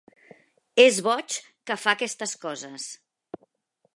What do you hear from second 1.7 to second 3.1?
que fa aquestes coses.